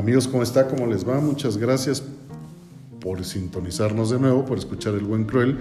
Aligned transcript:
Amigos, 0.00 0.26
¿cómo 0.28 0.42
está? 0.42 0.66
¿Cómo 0.66 0.86
les 0.86 1.06
va? 1.06 1.20
Muchas 1.20 1.58
gracias 1.58 2.02
por 3.02 3.22
sintonizarnos 3.22 4.08
de 4.08 4.18
nuevo, 4.18 4.46
por 4.46 4.56
escuchar 4.56 4.94
El 4.94 5.04
Buen 5.04 5.24
Cruel. 5.24 5.58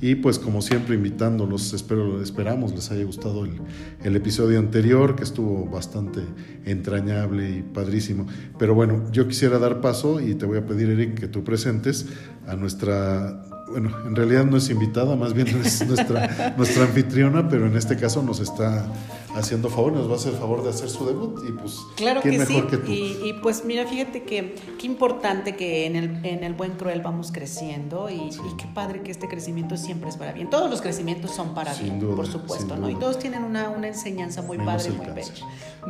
Y 0.00 0.16
pues 0.16 0.40
como 0.40 0.60
siempre 0.60 0.96
invitándolos, 0.96 1.72
espero, 1.72 2.20
esperamos 2.20 2.74
les 2.74 2.90
haya 2.90 3.04
gustado 3.04 3.44
el, 3.44 3.52
el, 4.02 4.16
episodio 4.16 4.58
anterior, 4.58 5.14
que 5.14 5.22
estuvo 5.22 5.66
bastante 5.66 6.20
entrañable 6.64 7.58
y 7.58 7.62
padrísimo. 7.62 8.26
Pero 8.58 8.74
bueno, 8.74 9.04
yo 9.12 9.28
quisiera 9.28 9.60
dar 9.60 9.80
paso 9.80 10.20
y 10.20 10.34
te 10.34 10.46
voy 10.46 10.58
a 10.58 10.66
pedir, 10.66 10.90
Eric, 10.90 11.20
que 11.20 11.28
tú 11.28 11.44
presentes 11.44 12.06
a 12.48 12.56
nuestra 12.56 13.40
bueno, 13.68 13.90
en 14.06 14.14
realidad 14.14 14.44
no 14.44 14.56
es 14.56 14.70
invitada, 14.70 15.16
más 15.16 15.34
bien 15.34 15.48
es 15.48 15.86
nuestra, 15.86 16.54
nuestra 16.56 16.84
anfitriona, 16.84 17.48
pero 17.48 17.66
en 17.66 17.76
este 17.76 17.96
caso 17.96 18.22
nos 18.22 18.40
está 18.40 18.86
haciendo 19.36 19.68
favor, 19.68 19.92
nos 19.92 20.08
va 20.08 20.14
a 20.14 20.16
hacer 20.16 20.32
favor 20.32 20.62
de 20.62 20.70
hacer 20.70 20.88
su 20.88 21.04
debut 21.04 21.42
y 21.46 21.52
pues 21.52 21.80
claro 21.94 22.20
¿quién 22.22 22.34
que 22.34 22.38
mejor 22.38 22.68
que 22.68 22.76
tú? 22.78 22.90
Y, 22.90 23.34
pues 23.42 23.64
mira, 23.64 23.86
fíjate 23.86 24.22
que 24.22 24.54
qué 24.78 24.86
importante 24.86 25.56
que 25.56 25.86
en 25.86 25.96
el, 25.96 26.24
en 26.24 26.42
el 26.42 26.54
buen 26.54 26.72
cruel 26.72 27.02
vamos 27.02 27.32
creciendo 27.32 28.08
y, 28.10 28.30
qué 28.56 28.66
padre 28.74 29.02
que 29.02 29.10
este 29.10 29.28
crecimiento 29.28 29.76
siempre 29.76 30.08
es 30.08 30.16
para 30.16 30.32
bien. 30.32 30.48
Todos 30.48 30.70
los 30.70 30.80
crecimientos 30.80 31.32
son 31.32 31.54
para 31.54 31.74
bien, 31.74 32.00
por 32.00 32.26
supuesto, 32.26 32.76
¿no? 32.76 32.88
Y 32.88 32.94
todos 32.94 33.18
tienen 33.18 33.44
una, 33.44 33.68
una 33.68 33.88
enseñanza 33.88 34.42
muy 34.42 34.58
padre, 34.58 34.90
muy 34.90 35.06
bella. 35.06 35.32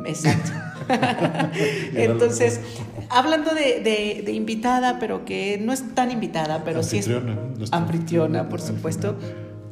Exacto. 0.07 0.51
Entonces, 1.95 2.60
hablando 3.09 3.55
de, 3.55 4.23
de, 4.24 4.33
invitada, 4.33 4.99
pero 4.99 5.24
que 5.24 5.59
no 5.59 5.73
es 5.73 5.95
tan 5.95 6.10
invitada, 6.10 6.65
pero 6.65 6.83
sí 6.83 6.99
es 6.99 7.09
anfitriona, 7.71 8.49
por 8.49 8.60
supuesto 8.60 9.16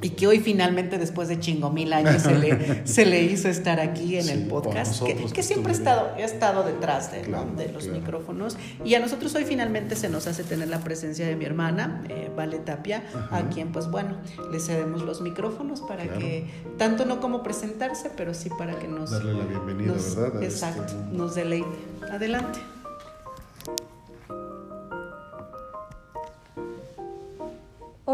y 0.04 0.10
que 0.10 0.26
hoy 0.26 0.38
finalmente, 0.38 0.98
después 0.98 1.28
de 1.28 1.40
chingo 1.40 1.70
mil 1.70 1.90
años, 1.94 2.20
se 2.20 2.34
le, 2.34 2.82
se 2.86 3.06
le 3.06 3.22
hizo 3.22 3.48
estar 3.48 3.80
aquí 3.80 4.18
en 4.18 4.28
el 4.28 4.46
podcast, 4.48 5.02
que, 5.02 5.42
siempre 5.42 5.72
ha 5.72 5.74
estado, 5.74 6.10
ha 6.14 6.20
estado 6.20 6.62
detrás 6.62 7.10
de, 7.10 7.22
de 7.22 7.72
los 7.72 7.88
micrófonos. 7.88 8.58
Y 8.84 8.96
a 8.96 9.00
nosotros 9.00 9.34
hoy 9.34 9.44
finalmente 9.44 9.96
se 9.96 10.10
nos 10.10 10.26
hace 10.26 10.44
tener 10.44 10.68
la 10.68 10.80
presencia 10.80 11.26
de 11.26 11.36
mi 11.36 11.46
hermana, 11.46 12.04
eh, 12.10 12.30
Vale 12.36 12.58
Tapia, 12.58 13.02
a 13.30 13.48
quien, 13.48 13.72
pues 13.72 13.90
bueno, 13.90 14.18
le 14.52 14.60
cedemos 14.60 15.00
los 15.00 15.22
micrófonos 15.22 15.80
para 15.80 16.06
que, 16.06 16.50
tanto 16.76 17.06
no 17.06 17.18
como 17.20 17.42
presentarse, 17.42 18.10
pero 18.14 18.34
sí 18.34 18.50
para 18.50 18.78
que 18.78 18.86
nos... 18.86 19.10
Darle 19.10 19.32
la 19.32 19.46
bienvenida, 19.46 19.94
¿verdad? 19.94 20.42
exacto, 20.42 20.82
este 20.82 21.16
nos 21.16 21.34
deleite. 21.34 21.78
Adelante. 22.12 22.58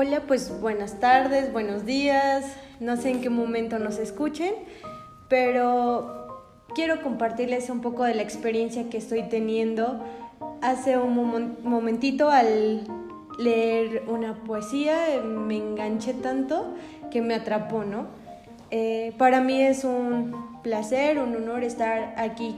Hola, 0.02 0.22
pues 0.26 0.50
buenas 0.62 0.98
tardes, 0.98 1.52
buenos 1.52 1.84
días, 1.84 2.56
no 2.80 2.96
sé 2.96 3.10
en 3.10 3.20
qué 3.20 3.28
momento 3.28 3.78
nos 3.78 3.98
escuchen, 3.98 4.54
pero 5.28 6.46
quiero 6.74 7.02
compartirles 7.02 7.68
un 7.68 7.82
poco 7.82 8.04
de 8.04 8.14
la 8.14 8.22
experiencia 8.22 8.88
que 8.88 8.96
estoy 8.96 9.24
teniendo 9.24 10.02
hace 10.62 10.96
un 10.96 11.58
momentito 11.64 12.30
al 12.30 12.88
leer 13.38 14.04
una 14.08 14.42
poesía, 14.42 14.96
me 15.22 15.58
enganché 15.58 16.14
tanto 16.14 16.72
que 17.10 17.20
me 17.20 17.34
atrapó, 17.34 17.84
¿no? 17.84 18.06
Eh, 18.70 19.12
para 19.18 19.42
mí 19.42 19.60
es 19.60 19.84
un 19.84 20.62
placer, 20.62 21.18
un 21.18 21.36
honor 21.36 21.62
estar 21.62 22.14
aquí 22.16 22.56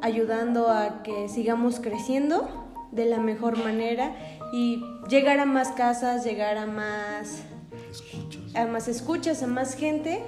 ayudando 0.00 0.70
a 0.70 1.02
que 1.02 1.28
sigamos 1.28 1.78
creciendo 1.78 2.48
de 2.90 3.04
la 3.04 3.18
mejor 3.18 3.62
manera 3.62 4.14
y 4.54 4.84
llegar 5.08 5.40
a 5.40 5.46
más 5.46 5.72
casas, 5.72 6.24
llegar 6.24 6.58
a 6.58 6.66
más 6.66 7.42
escuchas. 7.90 8.54
a 8.54 8.66
más 8.66 8.86
escuchas, 8.86 9.42
a 9.42 9.48
más 9.48 9.74
gente, 9.74 10.22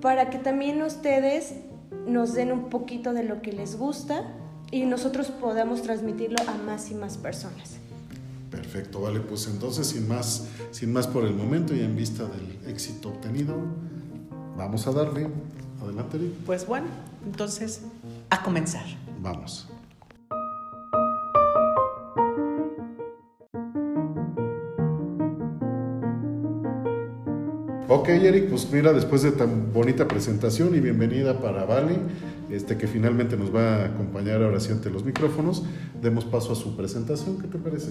para 0.00 0.30
que 0.30 0.38
también 0.38 0.82
ustedes 0.82 1.54
nos 2.04 2.34
den 2.34 2.50
un 2.50 2.70
poquito 2.70 3.12
de 3.12 3.22
lo 3.22 3.40
que 3.40 3.52
les 3.52 3.78
gusta 3.78 4.34
y 4.72 4.84
nosotros 4.84 5.28
podamos 5.28 5.82
transmitirlo 5.82 6.38
a 6.48 6.54
más 6.54 6.90
y 6.90 6.96
más 6.96 7.18
personas. 7.18 7.76
Perfecto, 8.50 9.00
vale, 9.00 9.20
pues 9.20 9.46
entonces 9.46 9.86
sin 9.86 10.08
más, 10.08 10.48
sin 10.72 10.92
más 10.92 11.06
por 11.06 11.24
el 11.24 11.34
momento 11.34 11.72
y 11.72 11.80
en 11.80 11.94
vista 11.94 12.24
del 12.24 12.58
éxito 12.68 13.10
obtenido, 13.10 13.54
vamos 14.56 14.88
a 14.88 14.90
darle. 14.90 15.28
Adelante. 15.80 16.18
Pues 16.44 16.66
bueno, 16.66 16.88
entonces 17.24 17.82
a 18.30 18.42
comenzar. 18.42 18.86
Vamos. 19.22 19.68
Ok, 27.90 28.10
Eric, 28.10 28.50
pues 28.50 28.70
mira, 28.70 28.92
después 28.92 29.22
de 29.22 29.32
tan 29.32 29.72
bonita 29.72 30.06
presentación 30.06 30.74
y 30.74 30.80
bienvenida 30.80 31.40
para 31.40 31.64
Vale, 31.64 31.96
este, 32.50 32.76
que 32.76 32.86
finalmente 32.86 33.36
nos 33.36 33.54
va 33.54 33.76
a 33.76 33.84
acompañar 33.86 34.42
ahora 34.42 34.60
sí 34.60 34.72
ante 34.72 34.90
los 34.90 35.04
micrófonos, 35.04 35.64
demos 36.00 36.24
paso 36.24 36.52
a 36.52 36.56
su 36.56 36.76
presentación. 36.76 37.38
¿Qué 37.38 37.48
te 37.48 37.58
parece? 37.58 37.90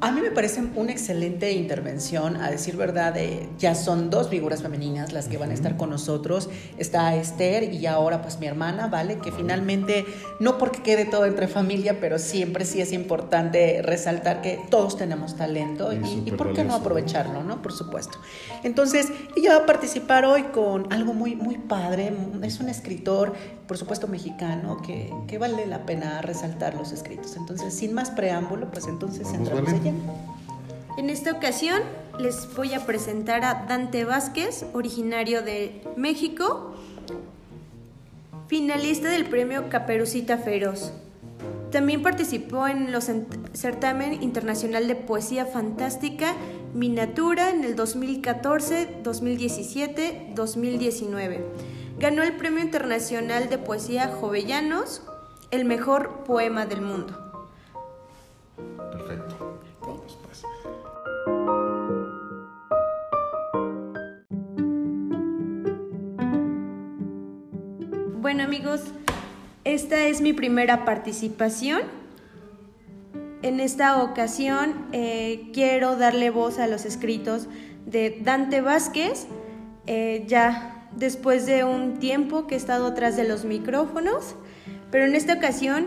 A 0.00 0.12
mí 0.12 0.20
me 0.20 0.30
parece 0.30 0.62
una 0.74 0.92
excelente 0.92 1.52
intervención, 1.52 2.36
a 2.36 2.50
decir 2.50 2.76
verdad, 2.76 3.14
ya 3.58 3.74
son 3.74 4.10
dos 4.10 4.28
figuras 4.28 4.62
femeninas 4.62 5.12
las 5.12 5.26
que 5.26 5.38
van 5.38 5.50
a 5.50 5.54
estar 5.54 5.76
con 5.76 5.88
nosotros. 5.90 6.50
Está 6.76 7.16
Esther 7.16 7.72
y 7.72 7.86
ahora 7.86 8.20
pues 8.20 8.38
mi 8.38 8.46
hermana, 8.46 8.88
¿vale? 8.88 9.18
Que 9.18 9.32
finalmente, 9.32 10.04
no 10.38 10.58
porque 10.58 10.82
quede 10.82 11.06
todo 11.06 11.24
entre 11.24 11.48
familia, 11.48 11.98
pero 11.98 12.18
siempre 12.18 12.66
sí 12.66 12.80
es 12.82 12.92
importante 12.92 13.80
resaltar 13.82 14.42
que 14.42 14.60
todos 14.70 14.98
tenemos 14.98 15.36
talento 15.36 15.92
y, 15.92 16.24
y 16.26 16.32
por 16.32 16.52
qué 16.52 16.64
no 16.64 16.74
aprovecharlo, 16.74 17.42
¿no? 17.42 17.62
Por 17.62 17.72
supuesto. 17.72 18.18
Entonces, 18.64 19.08
ella 19.34 19.56
va 19.56 19.64
a 19.64 19.66
participar 19.66 20.24
hoy 20.24 20.42
con 20.44 20.92
algo 20.92 21.14
muy, 21.14 21.36
muy 21.36 21.56
padre. 21.56 22.12
Es 22.42 22.60
un 22.60 22.68
escritor, 22.68 23.32
por 23.66 23.78
supuesto 23.78 24.08
mexicano, 24.08 24.80
que, 24.82 25.12
que 25.26 25.38
vale 25.38 25.66
la 25.66 25.86
pena 25.86 26.22
resaltar 26.22 26.74
los 26.74 26.92
escritos. 26.92 27.36
Entonces, 27.36 27.74
sin 27.74 27.92
más 27.92 28.10
preámbulo, 28.10 28.70
pues 28.70 28.86
entonces 28.86 29.28
entramos 29.32 29.72
allá. 29.72 29.92
En 30.96 31.10
esta 31.10 31.32
ocasión 31.32 31.82
les 32.18 32.48
voy 32.54 32.72
a 32.72 32.86
presentar 32.86 33.44
a 33.44 33.66
Dante 33.68 34.04
Vázquez, 34.04 34.64
originario 34.72 35.42
de 35.42 35.82
México, 35.96 36.74
finalista 38.48 39.10
del 39.10 39.26
premio 39.26 39.68
Caperucita 39.68 40.38
Feroz. 40.38 40.92
También 41.70 42.02
participó 42.02 42.68
en 42.68 42.92
los 42.92 43.10
certamen 43.52 44.22
internacional 44.22 44.88
de 44.88 44.94
poesía 44.94 45.44
fantástica 45.44 46.32
Minatura 46.72 47.50
en 47.50 47.64
el 47.64 47.74
2014, 47.74 49.00
2017, 49.02 50.32
2019. 50.34 51.44
Ganó 51.98 52.22
el 52.22 52.36
Premio 52.36 52.62
Internacional 52.62 53.48
de 53.48 53.56
Poesía 53.56 54.08
Jovellanos, 54.08 55.00
el 55.50 55.64
mejor 55.64 56.24
poema 56.24 56.66
del 56.66 56.82
mundo. 56.82 57.22
Bueno 68.20 68.42
amigos, 68.44 68.82
esta 69.64 70.04
es 70.06 70.20
mi 70.20 70.34
primera 70.34 70.84
participación. 70.84 71.80
En 73.40 73.58
esta 73.58 74.02
ocasión 74.02 74.86
eh, 74.92 75.48
quiero 75.54 75.96
darle 75.96 76.28
voz 76.28 76.58
a 76.58 76.66
los 76.66 76.84
escritos 76.84 77.48
de 77.86 78.20
Dante 78.22 78.60
Vázquez, 78.60 79.26
eh, 79.86 80.24
ya 80.26 80.75
después 80.96 81.46
de 81.46 81.64
un 81.64 81.98
tiempo 81.98 82.46
que 82.46 82.54
he 82.54 82.58
estado 82.58 82.88
atrás 82.88 83.16
de 83.16 83.28
los 83.28 83.44
micrófonos, 83.44 84.34
pero 84.90 85.04
en 85.04 85.14
esta 85.14 85.34
ocasión 85.34 85.86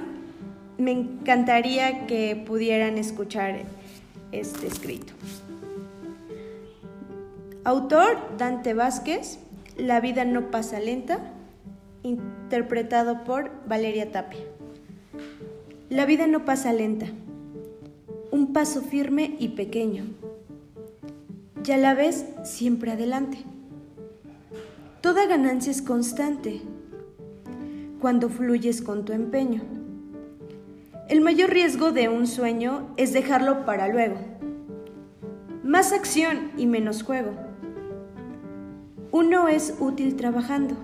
me 0.77 0.91
encantaría 0.91 2.07
que 2.07 2.41
pudieran 2.47 2.97
escuchar 2.97 3.63
este 4.31 4.67
escrito. 4.67 5.13
Autor 7.63 8.17
Dante 8.37 8.73
Vázquez, 8.73 9.39
La 9.77 9.99
vida 9.99 10.25
no 10.25 10.51
pasa 10.51 10.79
lenta, 10.79 11.19
interpretado 12.03 13.23
por 13.23 13.51
Valeria 13.67 14.11
Tapia. 14.11 14.39
La 15.89 16.05
vida 16.05 16.27
no 16.27 16.45
pasa 16.45 16.71
lenta, 16.71 17.07
un 18.31 18.53
paso 18.53 18.81
firme 18.81 19.35
y 19.39 19.49
pequeño, 19.49 20.05
y 21.65 21.71
a 21.71 21.77
la 21.77 21.93
vez 21.93 22.25
siempre 22.43 22.91
adelante. 22.91 23.39
Toda 25.09 25.25
ganancia 25.25 25.71
es 25.71 25.81
constante 25.81 26.61
cuando 27.99 28.29
fluyes 28.29 28.83
con 28.83 29.05
tu 29.05 29.11
empeño. 29.11 29.63
El 31.07 31.21
mayor 31.21 31.49
riesgo 31.49 31.91
de 31.91 32.09
un 32.09 32.27
sueño 32.27 32.93
es 32.95 33.11
dejarlo 33.11 33.65
para 33.65 33.87
luego. 33.87 34.17
Más 35.63 35.93
acción 35.93 36.51
y 36.57 36.67
menos 36.67 37.01
juego. 37.01 37.31
Uno 39.11 39.47
es 39.47 39.73
útil 39.79 40.15
trabajando 40.15 40.75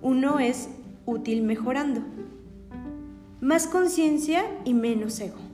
uno 0.00 0.38
es 0.38 0.70
útil 1.04 1.42
mejorando. 1.42 2.00
Más 3.42 3.66
conciencia 3.66 4.46
y 4.64 4.72
menos 4.72 5.20
ego. 5.20 5.49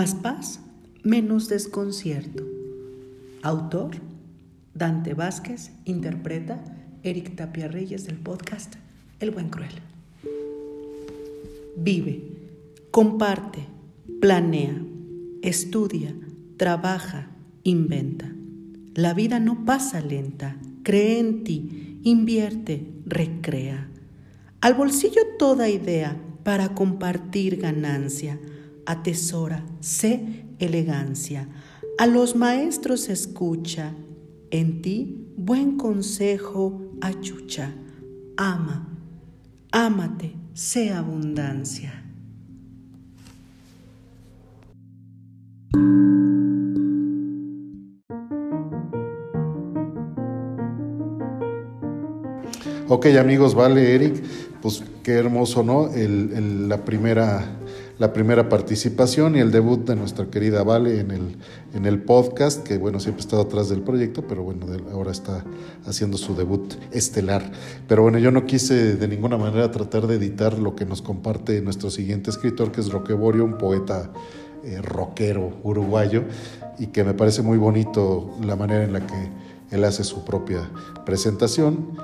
Más 0.00 0.14
paz, 0.14 0.60
menos 1.02 1.50
desconcierto. 1.50 2.42
Autor, 3.42 3.96
Dante 4.72 5.12
Vázquez, 5.12 5.72
interpreta 5.84 6.64
Eric 7.02 7.36
Tapia 7.36 7.68
Reyes 7.68 8.06
del 8.06 8.16
podcast 8.16 8.76
El 9.18 9.30
Buen 9.30 9.50
Cruel. 9.50 9.74
Vive, 11.76 12.22
comparte, 12.90 13.66
planea, 14.22 14.74
estudia, 15.42 16.14
trabaja, 16.56 17.28
inventa. 17.62 18.32
La 18.94 19.12
vida 19.12 19.38
no 19.38 19.66
pasa 19.66 20.00
lenta, 20.00 20.56
cree 20.82 21.18
en 21.18 21.44
ti, 21.44 22.00
invierte, 22.04 22.86
recrea. 23.04 23.90
Al 24.62 24.72
bolsillo 24.72 25.20
toda 25.38 25.68
idea 25.68 26.18
para 26.42 26.74
compartir 26.74 27.60
ganancia, 27.60 28.40
atesora, 28.90 29.64
sé 29.80 30.44
elegancia. 30.58 31.48
A 31.98 32.06
los 32.06 32.34
maestros 32.34 33.08
escucha, 33.08 33.92
en 34.50 34.82
ti 34.82 35.28
buen 35.36 35.76
consejo 35.76 36.80
achucha. 37.00 37.72
Ama, 38.36 38.88
ámate, 39.70 40.34
sé 40.54 40.90
abundancia. 40.92 42.00
Ok 52.92 53.06
amigos, 53.20 53.54
vale 53.54 53.94
Eric, 53.94 54.20
pues 54.60 54.82
qué 55.04 55.12
hermoso, 55.12 55.62
¿no? 55.62 55.88
la, 55.94 56.84
primera, 56.84 57.59
la 58.00 58.14
primera 58.14 58.48
participación 58.48 59.36
y 59.36 59.40
el 59.40 59.50
debut 59.50 59.86
de 59.86 59.94
nuestra 59.94 60.30
querida 60.30 60.62
Vale 60.62 61.00
en 61.00 61.10
el, 61.10 61.36
en 61.74 61.84
el 61.84 62.02
podcast, 62.02 62.66
que 62.66 62.78
bueno, 62.78 62.98
siempre 62.98 63.20
ha 63.20 63.24
estado 63.24 63.42
atrás 63.42 63.68
del 63.68 63.82
proyecto, 63.82 64.26
pero 64.26 64.42
bueno, 64.42 64.64
ahora 64.90 65.12
está 65.12 65.44
haciendo 65.84 66.16
su 66.16 66.34
debut 66.34 66.72
estelar. 66.92 67.52
Pero 67.86 68.00
bueno, 68.00 68.18
yo 68.18 68.30
no 68.30 68.46
quise 68.46 68.96
de 68.96 69.06
ninguna 69.06 69.36
manera 69.36 69.70
tratar 69.70 70.06
de 70.06 70.14
editar 70.14 70.58
lo 70.58 70.74
que 70.74 70.86
nos 70.86 71.02
comparte 71.02 71.60
nuestro 71.60 71.90
siguiente 71.90 72.30
escritor, 72.30 72.72
que 72.72 72.80
es 72.80 72.90
Roque 72.90 73.12
Borio, 73.12 73.44
un 73.44 73.58
poeta 73.58 74.10
eh, 74.64 74.80
rockero 74.80 75.58
uruguayo, 75.62 76.24
y 76.78 76.86
que 76.86 77.04
me 77.04 77.12
parece 77.12 77.42
muy 77.42 77.58
bonito 77.58 78.34
la 78.42 78.56
manera 78.56 78.82
en 78.82 78.94
la 78.94 79.06
que 79.06 79.28
él 79.72 79.84
hace 79.84 80.04
su 80.04 80.24
propia 80.24 80.70
presentación 81.04 81.98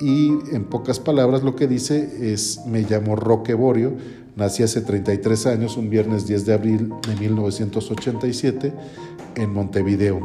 y 0.00 0.28
en 0.52 0.64
pocas 0.64 1.00
palabras 1.00 1.42
lo 1.42 1.56
que 1.56 1.66
dice 1.66 2.32
es, 2.32 2.60
me 2.66 2.82
llamo 2.82 3.16
Roque 3.16 3.54
Borio, 3.54 3.94
nací 4.38 4.62
hace 4.62 4.82
33 4.82 5.46
años, 5.46 5.76
un 5.76 5.90
viernes 5.90 6.28
10 6.28 6.46
de 6.46 6.54
abril 6.54 6.92
de 7.08 7.16
1987, 7.16 8.72
en 9.34 9.52
Montevideo, 9.52 10.20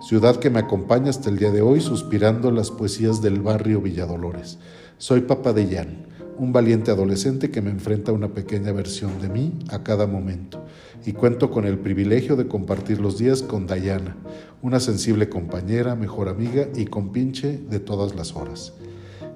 ciudad 0.00 0.36
que 0.36 0.50
me 0.50 0.58
acompaña 0.58 1.10
hasta 1.10 1.30
el 1.30 1.38
día 1.38 1.52
de 1.52 1.62
hoy 1.62 1.80
suspirando 1.80 2.50
las 2.50 2.72
poesías 2.72 3.22
del 3.22 3.40
barrio 3.40 3.80
Villadolores. 3.80 4.58
Soy 4.98 5.20
papá 5.20 5.52
de 5.52 5.68
Jan, 5.68 6.04
un 6.36 6.52
valiente 6.52 6.90
adolescente 6.90 7.52
que 7.52 7.62
me 7.62 7.70
enfrenta 7.70 8.10
a 8.10 8.14
una 8.14 8.34
pequeña 8.34 8.72
versión 8.72 9.20
de 9.22 9.28
mí 9.28 9.52
a 9.70 9.84
cada 9.84 10.08
momento, 10.08 10.64
y 11.06 11.12
cuento 11.12 11.52
con 11.52 11.64
el 11.64 11.78
privilegio 11.78 12.34
de 12.34 12.48
compartir 12.48 13.00
los 13.00 13.18
días 13.18 13.42
con 13.42 13.68
Dayana, 13.68 14.16
una 14.62 14.80
sensible 14.80 15.28
compañera, 15.28 15.94
mejor 15.94 16.28
amiga 16.28 16.66
y 16.74 16.86
compinche 16.86 17.60
de 17.70 17.78
todas 17.78 18.16
las 18.16 18.34
horas. 18.34 18.72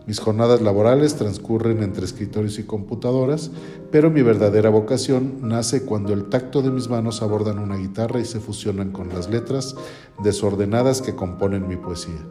Mis 0.08 0.20
jornadas 0.20 0.62
laborales 0.62 1.16
transcurren 1.16 1.82
entre 1.82 2.06
escritorios 2.06 2.58
y 2.58 2.62
computadoras, 2.62 3.50
pero 3.90 4.10
mi 4.10 4.22
verdadera 4.22 4.70
vocación 4.70 5.40
nace 5.42 5.84
cuando 5.84 6.14
el 6.14 6.30
tacto 6.30 6.62
de 6.62 6.70
mis 6.70 6.88
manos 6.88 7.20
abordan 7.20 7.58
una 7.58 7.76
guitarra 7.76 8.18
y 8.18 8.24
se 8.24 8.40
fusionan 8.40 8.90
con 8.90 9.10
las 9.10 9.28
letras 9.28 9.76
desordenadas 10.24 11.02
que 11.02 11.14
componen 11.14 11.68
mi 11.68 11.76
poesía. 11.76 12.24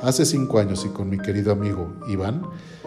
Hace 0.00 0.24
cinco 0.24 0.58
años 0.58 0.86
y 0.86 0.88
con 0.88 1.10
mi 1.10 1.18
querido 1.18 1.52
amigo 1.52 1.92
Iván, 2.08 2.40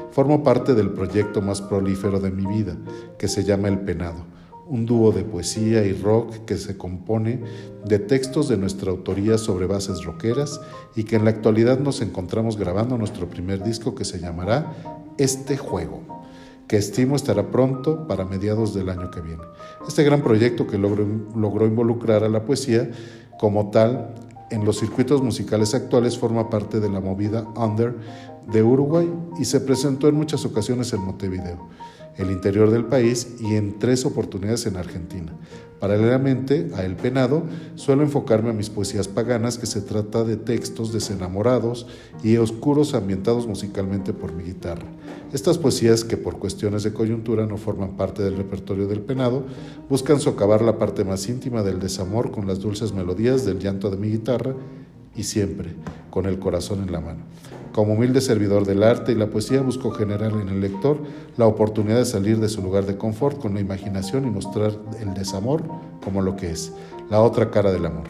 formo 0.10 0.44
parte 0.44 0.74
del 0.74 0.90
proyecto 0.90 1.44
más 1.44 1.62
prolífero 1.62 2.20
de 2.20 2.32
mi 2.32 2.48
vida, 2.48 2.78
que 3.20 3.28
se 3.28 3.44
llama 3.44 3.68
El 3.68 3.82
Penado 3.82 4.39
un 4.70 4.86
dúo 4.86 5.12
de 5.12 5.24
poesía 5.24 5.84
y 5.84 5.94
rock 5.94 6.46
que 6.46 6.56
se 6.56 6.78
compone 6.78 7.42
de 7.86 8.00
textos 8.00 8.48
de 8.48 8.58
nuestra 8.58 8.92
autoría 8.92 9.38
sobre 9.38 9.66
bases 9.66 10.04
rockeras 10.04 10.62
y 10.96 11.04
que 11.04 11.16
en 11.16 11.26
la 11.26 11.32
actualidad 11.32 11.80
nos 11.80 12.02
encontramos 12.02 12.56
grabando 12.56 12.98
nuestro 12.98 13.28
primer 13.28 13.64
disco 13.64 13.96
que 13.96 14.06
se 14.06 14.20
llamará 14.20 14.74
Este 15.18 15.58
Juego, 15.58 16.24
que 16.68 16.78
estimo 16.78 17.16
estará 17.16 17.50
pronto 17.50 18.08
para 18.08 18.26
mediados 18.26 18.76
del 18.76 18.90
año 18.90 19.10
que 19.10 19.22
viene. 19.22 19.44
Este 19.88 20.04
gran 20.04 20.22
proyecto 20.22 20.68
que 20.68 20.78
logró, 20.78 21.06
logró 21.36 21.66
involucrar 21.66 22.24
a 22.24 22.30
la 22.30 22.46
poesía 22.46 22.92
como 23.40 23.72
tal 23.72 24.14
en 24.52 24.66
los 24.66 24.80
circuitos 24.80 25.22
musicales 25.22 25.74
actuales 25.74 26.18
forma 26.18 26.50
parte 26.50 26.80
de 26.80 26.90
la 26.90 27.00
movida 27.00 27.46
Under 27.56 27.96
de 28.52 28.64
Uruguay 28.64 29.12
y 29.40 29.46
se 29.46 29.60
presentó 29.60 30.08
en 30.08 30.16
muchas 30.16 30.46
ocasiones 30.46 30.92
en 30.94 31.02
Montevideo 31.02 31.70
el 32.20 32.32
interior 32.32 32.70
del 32.70 32.84
país 32.84 33.36
y 33.40 33.56
en 33.56 33.80
tres 33.80 34.06
oportunidades 34.06 34.66
en 34.66 34.76
Argentina. 34.76 35.32
Paralelamente 35.80 36.70
a 36.76 36.84
El 36.84 36.98
Penado, 36.98 37.44
suelo 37.76 38.04
enfocarme 38.04 38.50
a 38.50 38.54
mis 38.54 38.70
poesías 38.70 39.08
paganas, 39.08 39.58
que 39.58 39.66
se 39.66 39.80
trata 39.80 40.26
de 40.26 40.36
textos 40.36 40.92
desenamorados 40.92 41.88
y 42.22 42.36
oscuros 42.36 42.94
ambientados 42.94 43.48
musicalmente 43.48 44.12
por 44.12 44.34
mi 44.34 44.44
guitarra. 44.44 44.86
Estas 45.32 45.58
poesías, 45.58 46.04
que 46.04 46.18
por 46.18 46.40
cuestiones 46.40 46.84
de 46.84 46.92
coyuntura 46.92 47.46
no 47.46 47.56
forman 47.56 47.96
parte 47.96 48.22
del 48.22 48.36
repertorio 48.36 48.88
del 48.88 49.00
Penado, 49.00 49.46
buscan 49.90 50.20
socavar 50.20 50.62
la 50.62 50.78
parte 50.78 51.06
más 51.06 51.30
íntima 51.30 51.64
del 51.64 51.80
desamor 51.80 52.32
con 52.32 52.46
las 52.46 52.60
dulces 52.60 52.92
melodías 52.92 53.46
del 53.46 53.60
llanto 53.60 53.90
de 53.90 53.96
mi 53.96 54.10
guitarra 54.10 54.54
y 55.16 55.24
siempre 55.24 55.76
con 56.10 56.26
el 56.26 56.40
corazón 56.40 56.84
en 56.84 56.92
la 56.92 57.00
mano. 57.00 57.22
Como 57.80 57.94
humilde 57.94 58.20
servidor 58.20 58.66
del 58.66 58.84
arte 58.84 59.14
y 59.14 59.16
la 59.16 59.28
poesía, 59.28 59.62
busco 59.62 59.92
generar 59.92 60.34
en 60.34 60.50
el 60.50 60.60
lector 60.60 60.98
la 61.38 61.46
oportunidad 61.46 62.00
de 62.00 62.04
salir 62.04 62.38
de 62.38 62.50
su 62.50 62.62
lugar 62.62 62.86
de 62.86 62.98
confort 62.98 63.40
con 63.40 63.54
la 63.54 63.62
imaginación 63.62 64.28
y 64.28 64.30
mostrar 64.30 64.74
el 65.00 65.14
desamor 65.14 65.64
como 66.04 66.22
lo 66.22 66.36
que 66.36 66.52
es, 66.52 66.74
la 67.10 67.22
otra 67.22 67.52
cara 67.52 67.72
del 67.72 67.86
amor, 67.86 68.04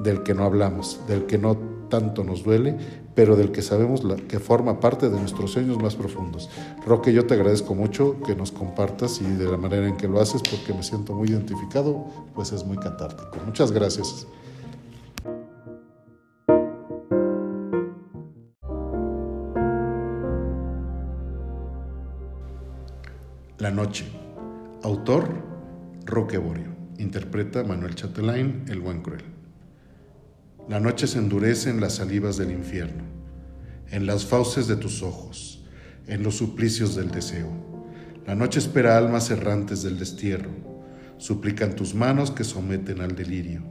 del 0.00 0.22
que 0.24 0.34
no 0.34 0.44
hablamos, 0.44 1.00
del 1.08 1.24
que 1.24 1.38
no 1.38 1.56
tanto 1.88 2.22
nos 2.22 2.44
duele, 2.44 2.76
pero 3.14 3.34
del 3.34 3.50
que 3.50 3.62
sabemos 3.62 4.02
que 4.28 4.40
forma 4.40 4.78
parte 4.78 5.08
de 5.08 5.18
nuestros 5.18 5.52
sueños 5.52 5.82
más 5.82 5.94
profundos. 5.94 6.50
Roque, 6.86 7.14
yo 7.14 7.24
te 7.24 7.32
agradezco 7.32 7.74
mucho 7.74 8.20
que 8.26 8.36
nos 8.36 8.52
compartas 8.52 9.22
y 9.22 9.24
de 9.24 9.50
la 9.50 9.56
manera 9.56 9.88
en 9.88 9.96
que 9.96 10.06
lo 10.06 10.20
haces, 10.20 10.42
porque 10.42 10.74
me 10.74 10.82
siento 10.82 11.14
muy 11.14 11.30
identificado, 11.30 12.04
pues 12.34 12.52
es 12.52 12.62
muy 12.62 12.76
catártico. 12.76 13.38
Muchas 13.46 13.72
gracias. 13.72 14.26
La 23.66 23.72
noche. 23.72 24.04
Autor, 24.84 25.42
Roque 26.04 26.38
Borio. 26.38 26.68
Interpreta 26.98 27.64
Manuel 27.64 27.96
Chatelain, 27.96 28.64
El 28.68 28.78
Buen 28.78 29.02
Cruel. 29.02 29.24
La 30.68 30.78
noche 30.78 31.08
se 31.08 31.18
endurece 31.18 31.70
en 31.70 31.80
las 31.80 31.96
salivas 31.96 32.36
del 32.36 32.52
infierno, 32.52 33.02
en 33.90 34.06
las 34.06 34.24
fauces 34.24 34.68
de 34.68 34.76
tus 34.76 35.02
ojos, 35.02 35.64
en 36.06 36.22
los 36.22 36.36
suplicios 36.36 36.94
del 36.94 37.10
deseo. 37.10 37.50
La 38.24 38.36
noche 38.36 38.60
espera 38.60 38.96
almas 38.96 39.32
errantes 39.32 39.82
del 39.82 39.98
destierro, 39.98 40.52
suplican 41.18 41.74
tus 41.74 41.92
manos 41.92 42.30
que 42.30 42.44
someten 42.44 43.00
al 43.00 43.16
delirio. 43.16 43.64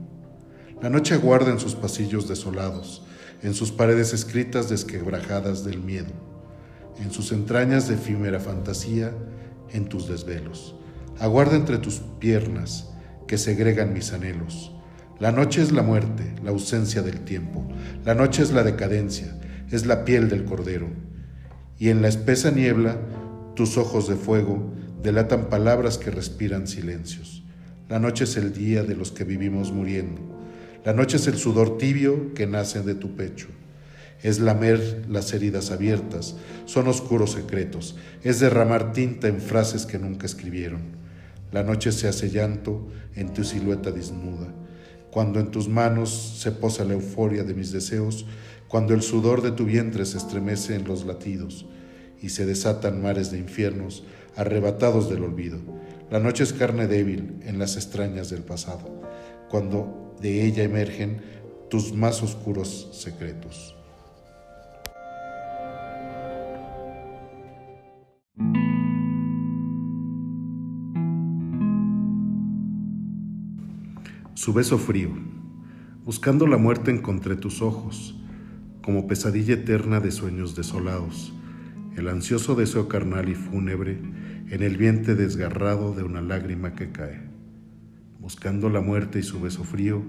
La 0.82 0.90
noche 0.90 1.14
aguarda 1.14 1.50
en 1.50 1.58
sus 1.58 1.74
pasillos 1.74 2.28
desolados, 2.28 3.02
en 3.42 3.54
sus 3.54 3.72
paredes 3.72 4.12
escritas 4.12 4.68
desquebrajadas 4.68 5.64
del 5.64 5.80
miedo, 5.80 6.12
en 7.02 7.10
sus 7.12 7.32
entrañas 7.32 7.88
de 7.88 7.94
efímera 7.94 8.40
fantasía, 8.40 9.14
en 9.72 9.88
tus 9.88 10.08
desvelos. 10.08 10.74
Aguarda 11.18 11.56
entre 11.56 11.78
tus 11.78 12.00
piernas 12.18 12.90
que 13.26 13.38
segregan 13.38 13.92
mis 13.92 14.12
anhelos. 14.12 14.72
La 15.18 15.32
noche 15.32 15.62
es 15.62 15.72
la 15.72 15.82
muerte, 15.82 16.34
la 16.44 16.50
ausencia 16.50 17.02
del 17.02 17.20
tiempo. 17.20 17.66
La 18.04 18.14
noche 18.14 18.42
es 18.42 18.52
la 18.52 18.62
decadencia, 18.62 19.38
es 19.70 19.86
la 19.86 20.04
piel 20.04 20.28
del 20.28 20.44
cordero. 20.44 20.88
Y 21.78 21.88
en 21.88 22.02
la 22.02 22.08
espesa 22.08 22.50
niebla, 22.50 22.98
tus 23.54 23.78
ojos 23.78 24.08
de 24.08 24.16
fuego 24.16 24.72
delatan 25.02 25.48
palabras 25.48 25.98
que 25.98 26.10
respiran 26.10 26.66
silencios. 26.66 27.44
La 27.88 27.98
noche 27.98 28.24
es 28.24 28.36
el 28.36 28.52
día 28.52 28.82
de 28.82 28.94
los 28.94 29.12
que 29.12 29.24
vivimos 29.24 29.72
muriendo. 29.72 30.20
La 30.84 30.92
noche 30.92 31.16
es 31.16 31.26
el 31.26 31.36
sudor 31.36 31.78
tibio 31.78 32.34
que 32.34 32.46
nace 32.46 32.82
de 32.82 32.94
tu 32.94 33.16
pecho 33.16 33.48
es 34.22 34.40
lamer 34.40 35.04
las 35.08 35.32
heridas 35.32 35.70
abiertas, 35.70 36.36
son 36.64 36.88
oscuros 36.88 37.32
secretos, 37.32 37.96
es 38.22 38.40
derramar 38.40 38.92
tinta 38.92 39.28
en 39.28 39.40
frases 39.40 39.86
que 39.86 39.98
nunca 39.98 40.26
escribieron. 40.26 40.96
La 41.52 41.62
noche 41.62 41.92
se 41.92 42.08
hace 42.08 42.30
llanto 42.30 42.88
en 43.14 43.32
tu 43.32 43.44
silueta 43.44 43.92
desnuda, 43.92 44.52
cuando 45.10 45.40
en 45.40 45.50
tus 45.50 45.68
manos 45.68 46.38
se 46.40 46.50
posa 46.52 46.84
la 46.84 46.94
euforia 46.94 47.44
de 47.44 47.54
mis 47.54 47.72
deseos, 47.72 48.26
cuando 48.68 48.94
el 48.94 49.02
sudor 49.02 49.42
de 49.42 49.52
tu 49.52 49.64
vientre 49.64 50.04
se 50.04 50.18
estremece 50.18 50.74
en 50.74 50.86
los 50.86 51.06
latidos 51.06 51.66
y 52.20 52.30
se 52.30 52.46
desatan 52.46 53.00
mares 53.00 53.30
de 53.30 53.38
infiernos 53.38 54.04
arrebatados 54.34 55.08
del 55.08 55.22
olvido. 55.22 55.58
La 56.10 56.20
noche 56.20 56.44
es 56.44 56.52
carne 56.52 56.86
débil 56.86 57.36
en 57.44 57.58
las 57.58 57.76
extrañas 57.76 58.30
del 58.30 58.42
pasado, 58.42 59.02
cuando 59.48 60.14
de 60.20 60.44
ella 60.44 60.62
emergen 60.62 61.20
tus 61.70 61.92
más 61.92 62.22
oscuros 62.22 62.90
secretos. 62.92 63.75
Su 74.36 74.52
beso 74.52 74.76
frío. 74.76 75.08
Buscando 76.04 76.46
la 76.46 76.58
muerte 76.58 76.90
encontré 76.90 77.36
tus 77.36 77.62
ojos, 77.62 78.20
como 78.82 79.06
pesadilla 79.06 79.54
eterna 79.54 79.98
de 79.98 80.10
sueños 80.10 80.54
desolados, 80.54 81.32
el 81.96 82.06
ansioso 82.06 82.54
deseo 82.54 82.86
carnal 82.86 83.30
y 83.30 83.34
fúnebre 83.34 83.98
en 84.50 84.62
el 84.62 84.76
vientre 84.76 85.14
desgarrado 85.14 85.94
de 85.94 86.02
una 86.02 86.20
lágrima 86.20 86.74
que 86.74 86.92
cae. 86.92 87.22
Buscando 88.20 88.68
la 88.68 88.82
muerte 88.82 89.20
y 89.20 89.22
su 89.22 89.40
beso 89.40 89.64
frío, 89.64 90.04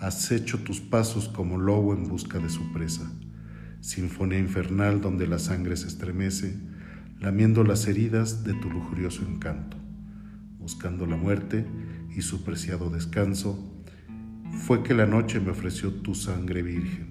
has 0.00 0.30
hecho 0.32 0.58
tus 0.58 0.82
pasos 0.82 1.30
como 1.30 1.56
lobo 1.56 1.94
en 1.94 2.08
busca 2.08 2.38
de 2.38 2.50
su 2.50 2.74
presa, 2.74 3.10
sinfonía 3.80 4.38
infernal 4.38 5.00
donde 5.00 5.26
la 5.26 5.38
sangre 5.38 5.78
se 5.78 5.86
estremece, 5.86 6.60
lamiendo 7.20 7.64
las 7.64 7.86
heridas 7.86 8.44
de 8.44 8.52
tu 8.52 8.68
lujurioso 8.68 9.22
encanto. 9.26 9.78
Buscando 10.58 11.06
la 11.06 11.16
muerte 11.16 11.64
y 12.16 12.22
su 12.22 12.42
preciado 12.42 12.88
descanso, 12.88 13.58
fue 14.64 14.82
que 14.82 14.94
la 14.94 15.06
noche 15.06 15.38
me 15.38 15.50
ofreció 15.50 15.92
tu 15.92 16.14
sangre 16.14 16.62
virgen, 16.62 17.08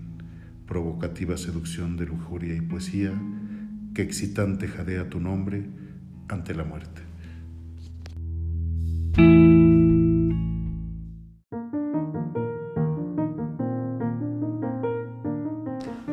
provocativa 0.65 1.37
seducción 1.37 1.95
de 1.95 2.07
lujuria 2.07 2.55
y 2.55 2.61
poesía, 2.61 3.13
que 3.93 4.01
excitante 4.01 4.67
jadea 4.67 5.07
tu 5.07 5.19
nombre 5.19 5.69
ante 6.27 6.55
la 6.55 6.63
muerte. 6.63 7.01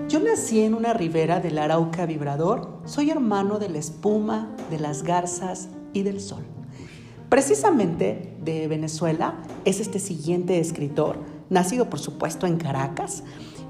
Yo 0.09 0.21
nací 0.21 0.61
en 0.61 0.75
una 0.75 0.93
ribera 0.93 1.41
del 1.41 1.57
Arauca 1.57 2.05
vibrador, 2.05 2.83
soy 2.85 3.11
hermano 3.11 3.59
de 3.59 3.71
la 3.71 3.79
espuma, 3.79 4.55
de 4.71 4.79
las 4.79 5.03
garzas 5.03 5.71
y 5.95 6.03
del 6.03 6.21
sol. 6.21 6.52
Precisamente 7.33 8.29
de 8.45 8.69
Venezuela 8.69 9.39
es 9.65 9.81
este 9.81 10.01
siguiente 10.01 10.61
escritor, 10.61 11.17
nacido 11.49 11.89
por 11.89 11.99
supuesto 11.99 12.47
en 12.47 12.59
Caracas. 12.59 13.23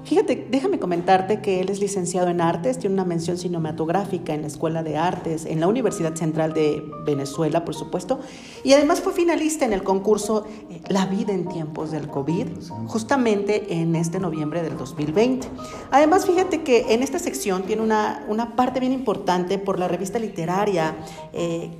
Fíjate, 0.03 0.49
déjame 0.51 0.79
comentarte 0.79 1.39
que 1.39 1.61
él 1.61 1.69
es 1.69 1.79
licenciado 1.79 2.27
en 2.27 2.41
artes, 2.41 2.77
tiene 2.77 2.93
una 2.93 3.05
mención 3.05 3.37
cinematográfica 3.37 4.33
en 4.33 4.41
la 4.41 4.47
Escuela 4.47 4.83
de 4.83 4.97
Artes, 4.97 5.45
en 5.45 5.61
la 5.61 5.69
Universidad 5.69 6.13
Central 6.13 6.53
de 6.53 6.83
Venezuela, 7.05 7.63
por 7.63 7.73
supuesto, 7.73 8.19
y 8.65 8.73
además 8.73 8.99
fue 8.99 9.13
finalista 9.13 9.63
en 9.63 9.71
el 9.71 9.81
concurso 9.81 10.45
eh, 10.69 10.81
La 10.89 11.05
vida 11.05 11.31
en 11.31 11.47
tiempos 11.47 11.91
del 11.91 12.09
COVID, 12.09 12.47
justamente 12.87 13.75
en 13.75 13.95
este 13.95 14.19
noviembre 14.19 14.61
del 14.61 14.75
2020. 14.75 15.47
Además, 15.89 16.25
fíjate 16.25 16.63
que 16.63 16.93
en 16.93 17.01
esta 17.01 17.17
sección 17.17 17.63
tiene 17.63 17.81
una, 17.81 18.25
una 18.27 18.57
parte 18.57 18.81
bien 18.81 18.91
importante 18.91 19.57
por 19.57 19.79
la 19.79 19.87
revista 19.87 20.19
literaria. 20.19 20.97
Eh, 21.31 21.71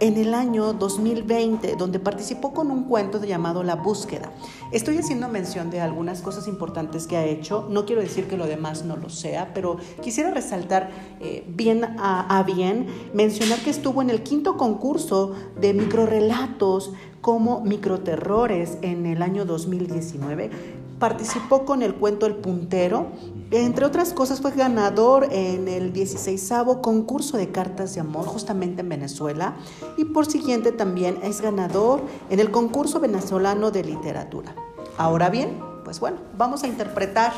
en 0.00 0.16
el 0.16 0.34
año 0.34 0.72
2020, 0.72 1.76
donde 1.76 1.98
participó 1.98 2.52
con 2.52 2.70
un 2.70 2.84
cuento 2.84 3.22
llamado 3.22 3.62
La 3.62 3.76
búsqueda. 3.76 4.30
Estoy 4.72 4.98
haciendo 4.98 5.28
mención 5.28 5.70
de 5.70 5.80
algunas 5.80 6.20
cosas 6.20 6.48
importantes 6.48 7.06
que 7.06 7.16
ha 7.16 7.24
hecho, 7.24 7.66
no 7.70 7.84
quiero 7.84 8.00
decir 8.00 8.26
que 8.26 8.36
lo 8.36 8.46
demás 8.46 8.84
no 8.84 8.96
lo 8.96 9.10
sea, 9.10 9.52
pero 9.54 9.78
quisiera 10.02 10.30
resaltar 10.30 10.90
eh, 11.20 11.44
bien 11.48 11.84
a, 11.84 12.38
a 12.38 12.42
bien, 12.42 12.86
mencionar 13.12 13.58
que 13.60 13.70
estuvo 13.70 14.02
en 14.02 14.10
el 14.10 14.22
quinto 14.22 14.56
concurso 14.56 15.34
de 15.60 15.74
microrelatos 15.74 16.92
como 17.20 17.60
microterrores 17.60 18.78
en 18.82 19.06
el 19.06 19.22
año 19.22 19.44
2019 19.44 20.50
participó 20.98 21.64
con 21.64 21.82
el 21.82 21.94
cuento 21.94 22.26
El 22.26 22.36
Puntero. 22.36 23.06
Entre 23.50 23.86
otras 23.86 24.12
cosas, 24.12 24.40
fue 24.40 24.50
ganador 24.52 25.28
en 25.30 25.68
el 25.68 25.92
16 25.92 26.52
concurso 26.82 27.38
de 27.38 27.50
cartas 27.50 27.94
de 27.94 28.00
amor, 28.00 28.26
justamente 28.26 28.82
en 28.82 28.90
Venezuela. 28.90 29.56
Y 29.96 30.04
por 30.04 30.26
siguiente, 30.26 30.70
también 30.70 31.18
es 31.22 31.40
ganador 31.40 32.02
en 32.28 32.40
el 32.40 32.50
concurso 32.50 33.00
venezolano 33.00 33.70
de 33.70 33.84
literatura. 33.84 34.54
Ahora 34.98 35.30
bien, 35.30 35.60
pues 35.84 35.98
bueno, 36.00 36.18
vamos 36.36 36.62
a 36.62 36.66
interpretar 36.66 37.32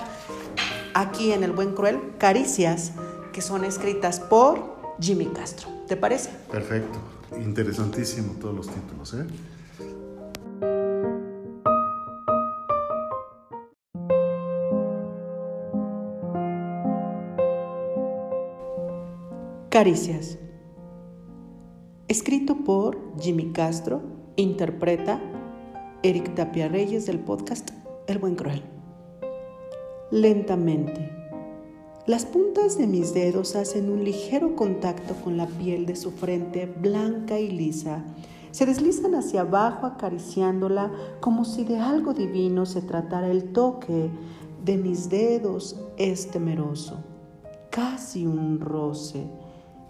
aquí 0.95 1.31
en 1.33 1.45
El 1.45 1.53
Buen 1.53 1.75
Cruel 1.75 2.01
caricias 2.19 2.93
que 3.33 3.41
son 3.41 3.65
escritas 3.65 4.19
por 4.19 4.77
Jimmy 5.01 5.27
Castro. 5.27 5.69
¿Te 5.87 5.97
parece? 5.97 6.31
Perfecto. 6.51 6.99
Interesantísimo 7.41 8.33
todos 8.41 8.55
los 8.55 8.69
títulos, 8.69 9.15
¿eh? 9.15 9.25
Caricias. 19.81 20.37
Escrito 22.07 22.55
por 22.55 22.99
Jimmy 23.19 23.51
Castro, 23.51 24.03
interpreta 24.37 25.19
Eric 26.03 26.35
Tapia 26.35 26.69
Reyes 26.69 27.07
del 27.07 27.19
podcast 27.19 27.71
El 28.07 28.19
Buen 28.19 28.35
Cruel. 28.35 28.63
Lentamente, 30.11 31.11
las 32.07 32.27
puntas 32.27 32.77
de 32.77 32.87
mis 32.87 33.15
dedos 33.15 33.57
hacen 33.57 33.91
un 33.91 34.05
ligero 34.05 34.55
contacto 34.55 35.15
con 35.25 35.39
la 35.39 35.47
piel 35.47 35.87
de 35.87 35.97
su 35.97 36.11
frente 36.11 36.67
blanca 36.67 37.39
y 37.39 37.51
lisa. 37.51 38.05
Se 38.51 38.67
deslizan 38.67 39.15
hacia 39.15 39.41
abajo 39.41 39.87
acariciándola 39.87 40.93
como 41.21 41.47
si 41.47 41.65
de 41.65 41.79
algo 41.79 42.13
divino 42.13 42.67
se 42.67 42.83
tratara 42.83 43.31
el 43.31 43.55
toque 43.55 44.11
de 44.63 44.77
mis 44.77 45.09
dedos 45.09 45.81
es 45.97 46.31
temeroso, 46.31 46.99
casi 47.71 48.27
un 48.27 48.61
roce 48.61 49.40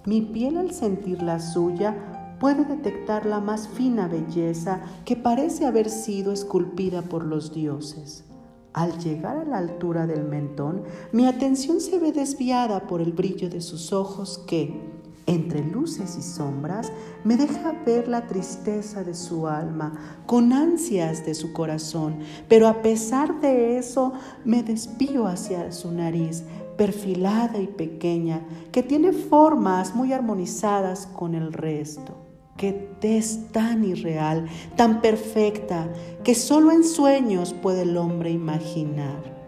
mi 0.06 0.22
piel 0.22 0.56
al 0.56 0.72
sentir 0.72 1.22
la 1.22 1.40
suya 1.40 2.36
puede 2.40 2.64
detectar 2.64 3.26
la 3.26 3.40
más 3.40 3.68
fina 3.68 4.08
belleza 4.08 4.80
que 5.04 5.14
parece 5.14 5.66
haber 5.66 5.90
sido 5.90 6.32
esculpida 6.32 7.02
por 7.02 7.24
los 7.24 7.52
dioses. 7.52 8.24
Al 8.72 8.98
llegar 8.98 9.36
a 9.36 9.44
la 9.44 9.58
altura 9.58 10.06
del 10.06 10.24
mentón, 10.24 10.84
mi 11.12 11.26
atención 11.26 11.80
se 11.80 11.98
ve 11.98 12.12
desviada 12.12 12.86
por 12.86 13.00
el 13.00 13.12
brillo 13.12 13.50
de 13.50 13.60
sus 13.60 13.92
ojos 13.92 14.38
que, 14.46 14.80
entre 15.26 15.64
luces 15.64 16.16
y 16.16 16.22
sombras, 16.22 16.92
me 17.24 17.36
deja 17.36 17.72
ver 17.84 18.08
la 18.08 18.26
tristeza 18.26 19.04
de 19.04 19.14
su 19.14 19.48
alma, 19.48 19.92
con 20.26 20.52
ansias 20.52 21.26
de 21.26 21.34
su 21.34 21.52
corazón, 21.52 22.20
pero 22.48 22.68
a 22.68 22.80
pesar 22.80 23.40
de 23.40 23.76
eso 23.76 24.12
me 24.44 24.62
desvío 24.62 25.26
hacia 25.26 25.72
su 25.72 25.90
nariz, 25.92 26.44
perfilada 26.80 27.58
y 27.58 27.66
pequeña, 27.66 28.40
que 28.72 28.82
tiene 28.82 29.12
formas 29.12 29.94
muy 29.94 30.14
armonizadas 30.14 31.06
con 31.06 31.34
el 31.34 31.52
resto, 31.52 32.16
que 32.56 32.88
es 33.02 33.52
tan 33.52 33.84
irreal, 33.84 34.46
tan 34.76 35.02
perfecta, 35.02 35.92
que 36.24 36.34
solo 36.34 36.72
en 36.72 36.82
sueños 36.82 37.52
puede 37.52 37.82
el 37.82 37.98
hombre 37.98 38.30
imaginar. 38.30 39.39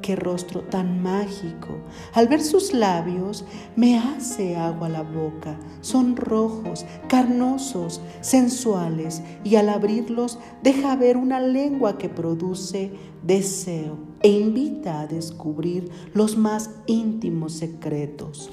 Qué 0.00 0.16
rostro 0.16 0.62
tan 0.62 1.02
mágico. 1.02 1.78
Al 2.12 2.28
ver 2.28 2.42
sus 2.42 2.72
labios 2.72 3.44
me 3.76 3.98
hace 3.98 4.56
agua 4.56 4.88
la 4.88 5.02
boca. 5.02 5.58
Son 5.82 6.16
rojos, 6.16 6.86
carnosos, 7.08 8.00
sensuales 8.20 9.22
y 9.44 9.56
al 9.56 9.68
abrirlos 9.68 10.38
deja 10.62 10.96
ver 10.96 11.16
una 11.16 11.40
lengua 11.40 11.98
que 11.98 12.08
produce 12.08 12.92
deseo 13.22 13.98
e 14.22 14.28
invita 14.28 15.00
a 15.00 15.06
descubrir 15.06 15.90
los 16.14 16.36
más 16.36 16.70
íntimos 16.86 17.54
secretos. 17.54 18.50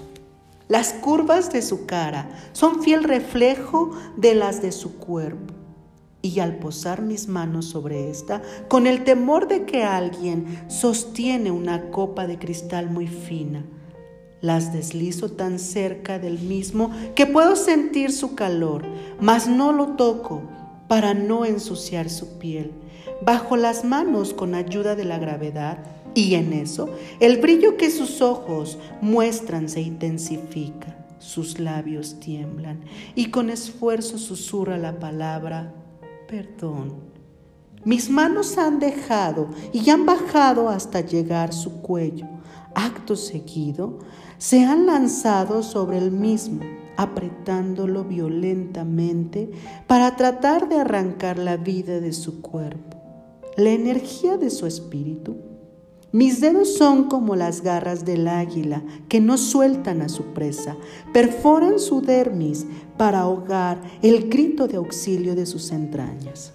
Las 0.67 0.93
curvas 0.93 1.51
de 1.51 1.61
su 1.61 1.85
cara 1.85 2.29
son 2.53 2.81
fiel 2.81 3.03
reflejo 3.03 3.91
de 4.15 4.35
las 4.35 4.61
de 4.61 4.71
su 4.71 4.97
cuerpo 4.97 5.50
y 6.21 6.39
al 6.39 6.57
posar 6.57 7.01
mis 7.01 7.27
manos 7.27 7.65
sobre 7.65 8.09
esta, 8.09 8.41
con 8.67 8.87
el 8.87 9.03
temor 9.03 9.47
de 9.47 9.65
que 9.65 9.83
alguien 9.83 10.63
sostiene 10.67 11.51
una 11.51 11.89
copa 11.89 12.27
de 12.27 12.37
cristal 12.37 12.89
muy 12.89 13.07
fina, 13.07 13.65
las 14.41 14.73
deslizo 14.73 15.29
tan 15.31 15.59
cerca 15.59 16.19
del 16.19 16.39
mismo 16.39 16.91
que 17.15 17.25
puedo 17.25 17.55
sentir 17.55 18.11
su 18.11 18.35
calor, 18.35 18.83
mas 19.19 19.47
no 19.47 19.71
lo 19.71 19.89
toco 19.89 20.41
para 20.87 21.13
no 21.13 21.45
ensuciar 21.45 22.09
su 22.09 22.37
piel. 22.39 22.71
Bajo 23.21 23.55
las 23.55 23.85
manos 23.85 24.33
con 24.33 24.55
ayuda 24.55 24.95
de 24.95 25.05
la 25.05 25.19
gravedad 25.19 25.77
y 26.13 26.33
en 26.35 26.53
eso 26.53 26.89
el 27.19 27.37
brillo 27.37 27.77
que 27.77 27.91
sus 27.91 28.21
ojos 28.21 28.77
muestran 28.99 29.69
se 29.69 29.81
intensifica. 29.81 30.97
Sus 31.19 31.59
labios 31.59 32.19
tiemblan 32.19 32.81
y 33.13 33.27
con 33.27 33.51
esfuerzo 33.51 34.17
susurra 34.17 34.79
la 34.79 34.97
palabra 34.97 35.71
perdón. 36.31 36.93
Mis 37.83 38.09
manos 38.09 38.57
han 38.57 38.79
dejado 38.79 39.49
y 39.73 39.89
han 39.89 40.05
bajado 40.05 40.69
hasta 40.69 41.01
llegar 41.01 41.51
su 41.51 41.81
cuello. 41.81 42.25
Acto 42.73 43.17
seguido, 43.17 43.99
se 44.37 44.63
han 44.63 44.85
lanzado 44.85 45.61
sobre 45.61 45.97
el 45.97 46.09
mismo, 46.11 46.61
apretándolo 46.95 48.05
violentamente 48.05 49.51
para 49.87 50.15
tratar 50.15 50.69
de 50.69 50.79
arrancar 50.79 51.37
la 51.37 51.57
vida 51.57 51.99
de 51.99 52.13
su 52.13 52.41
cuerpo. 52.41 52.97
la 53.57 53.71
energía 53.71 54.37
de 54.37 54.49
su 54.49 54.65
espíritu. 54.65 55.50
Mis 56.13 56.41
dedos 56.41 56.75
son 56.75 57.05
como 57.05 57.37
las 57.37 57.61
garras 57.61 58.03
del 58.03 58.27
águila 58.27 58.83
que 59.07 59.21
no 59.21 59.37
sueltan 59.37 60.01
a 60.01 60.09
su 60.09 60.25
presa, 60.33 60.75
perforan 61.13 61.79
su 61.79 62.01
dermis 62.01 62.65
para 62.97 63.21
ahogar 63.21 63.81
el 64.01 64.29
grito 64.29 64.67
de 64.67 64.75
auxilio 64.75 65.35
de 65.35 65.45
sus 65.45 65.71
entrañas. 65.71 66.51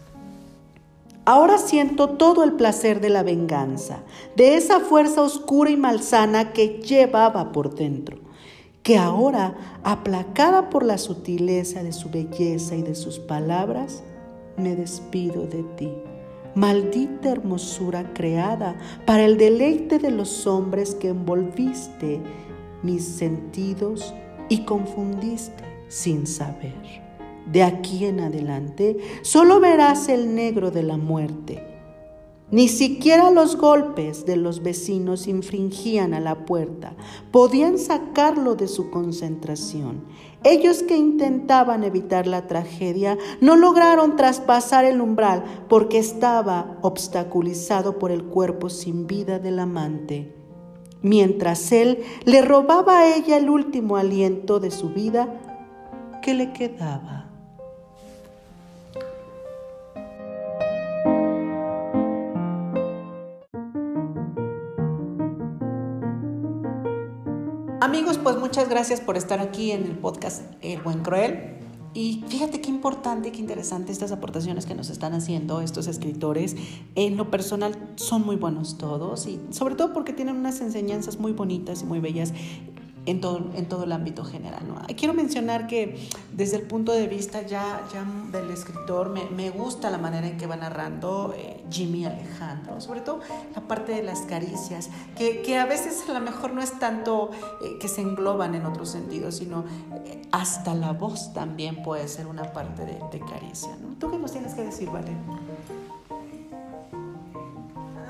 Ahora 1.25 1.57
siento 1.57 2.11
todo 2.11 2.45
el 2.45 2.53
placer 2.53 3.01
de 3.01 3.09
la 3.09 3.23
venganza, 3.23 4.01
de 4.37 4.57
esa 4.57 4.79
fuerza 4.81 5.23
oscura 5.23 5.71
y 5.71 5.77
malsana 5.77 6.53
que 6.53 6.81
llevaba 6.81 7.51
por 7.51 7.75
dentro, 7.75 8.19
que 8.83 8.99
ahora, 8.99 9.57
aplacada 9.83 10.71
por 10.71 10.85
la 10.85 10.99
sutileza 10.99 11.83
de 11.83 11.93
su 11.93 12.11
belleza 12.11 12.77
y 12.77 12.83
de 12.83 12.95
sus 12.95 13.19
palabras, 13.19 14.05
me 14.57 14.77
despido 14.77 15.47
de 15.47 15.65
ti. 15.77 15.91
Maldita 16.57 17.29
hermosura 17.29 18.15
creada 18.15 18.77
para 19.05 19.27
el 19.27 19.37
deleite 19.37 19.99
de 19.99 20.11
los 20.11 20.47
hombres 20.47 20.95
que 20.95 21.09
envolviste 21.09 22.21
mis 22.83 23.05
sentidos 23.05 24.15
y 24.49 24.65
confundiste 24.65 25.63
sin 25.89 26.27
saber. 26.27 26.75
De 27.45 27.63
aquí 27.63 28.07
en 28.07 28.21
adelante 28.21 28.97
solo 29.21 29.61
verás 29.61 30.09
el 30.09 30.35
negro 30.35 30.71
de 30.71 30.83
la 30.83 30.97
muerte. 30.97 31.76
Ni 32.53 32.69
siquiera 32.69 33.33
los 33.33 33.57
golpes 33.57 34.25
de 34.25 34.37
los 34.37 34.63
vecinos 34.63 35.27
infringían 35.27 36.15
a 36.15 36.21
la 36.21 36.47
puerta, 36.47 36.95
podían 37.33 37.77
sacarlo 37.77 38.55
de 38.55 38.69
su 38.69 38.91
concentración. 38.91 40.05
Ellos 40.45 40.85
que 40.85 40.97
intentaban 40.97 41.83
evitar 41.83 42.29
la 42.29 42.47
tragedia 42.47 43.19
no 43.41 43.57
lograron 43.57 44.15
traspasar 44.15 44.85
el 44.85 45.01
umbral 45.01 45.43
porque 45.69 45.99
estaba 45.99 46.79
obstaculizado 46.83 47.99
por 47.99 48.13
el 48.13 48.23
cuerpo 48.23 48.71
sin 48.71 49.09
vida 49.09 49.41
del 49.41 49.59
amante. 49.59 50.33
Mientras 51.03 51.73
él 51.73 52.05
le 52.27 52.43
robaba 52.43 53.01
a 53.01 53.17
ella 53.17 53.39
el 53.39 53.51
último 53.51 53.97
aliento 53.97 54.61
de 54.61 54.71
su 54.71 54.91
vida 54.91 55.41
que 56.23 56.33
le 56.33 56.53
quedaba. 56.53 57.26
Amigos, 67.87 68.19
pues 68.19 68.37
muchas 68.37 68.69
gracias 68.69 69.01
por 69.01 69.17
estar 69.17 69.39
aquí 69.39 69.71
en 69.71 69.85
el 69.85 69.97
podcast 69.97 70.43
El 70.61 70.81
Buen 70.83 71.05
Cruel. 71.05 71.55
Y 71.95 72.25
fíjate 72.27 72.61
qué 72.61 72.69
importante 72.69 73.31
qué 73.31 73.39
interesante 73.39 73.93
estas 73.93 74.11
aportaciones 74.11 74.67
que 74.67 74.75
nos 74.75 74.91
están 74.91 75.15
haciendo 75.15 75.61
estos 75.61 75.87
escritores. 75.87 76.57
En 76.97 77.17
lo 77.17 77.31
personal 77.31 77.79
son 77.95 78.27
muy 78.27 78.35
buenos 78.35 78.77
todos 78.77 79.29
y 79.29 79.41
sobre 79.51 79.77
todo 79.77 79.93
porque 79.93 80.13
tienen 80.13 80.35
unas 80.35 80.61
enseñanzas 80.61 81.21
muy 81.21 81.31
bonitas 81.31 81.83
y 81.83 81.85
muy 81.85 82.01
bellas 82.01 82.33
en 83.07 83.21
todo, 83.21 83.51
en 83.55 83.67
todo 83.67 83.85
el 83.85 83.93
ámbito 83.93 84.25
general. 84.25 84.65
Quiero 84.97 85.15
mencionar 85.15 85.67
que 85.67 86.09
desde 86.33 86.57
el 86.57 86.63
punto 86.63 86.93
de 86.93 87.07
vista 87.07 87.43
ya, 87.43 87.87
ya 87.93 88.05
del 88.33 88.51
escritor, 88.51 89.09
me, 89.11 89.25
me, 89.31 89.51
gusta 89.51 89.91
la 89.91 89.99
manera 89.99 90.27
en 90.27 90.37
que 90.37 90.47
va 90.47 90.57
narrando 90.57 91.33
eh, 91.37 91.65
Jimmy 91.71 92.05
Alejandro, 92.05 92.81
sobre 92.81 93.01
todo 93.01 93.21
la 93.55 93.63
parte 93.63 93.93
de 93.93 94.03
las 94.03 94.23
caricias, 94.23 94.91
que, 95.17 95.43
que 95.43 95.57
a 95.57 95.67
veces 95.67 96.05
a 96.09 96.13
lo 96.13 96.21
mejor 96.21 96.53
no 96.53 96.61
es 96.61 96.79
tanto 96.79 97.31
eh, 97.63 97.79
que 97.81 97.89
se 97.89 98.01
engloban 98.01 98.55
en 98.55 98.67
otros 98.67 98.91
sentidos, 98.91 99.37
sino 99.37 99.65
eh, 100.05 100.23
hasta 100.33 100.75
la 100.75 100.93
voz 100.93 101.33
también 101.33 101.83
puede 101.83 102.09
ser 102.09 102.27
una 102.27 102.53
parte 102.53 102.85
de, 102.85 102.99
de 103.13 103.21
caricia. 103.21 103.77
¿no? 103.81 103.95
¿Tú 103.99 104.11
qué 104.11 104.19
nos 104.19 104.33
tienes 104.33 104.55
que 104.55 104.63
decir, 104.63 104.91
Vale? 104.91 105.13